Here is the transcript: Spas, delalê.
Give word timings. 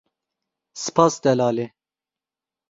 Spas, 0.83 1.13
delalê. 1.23 1.65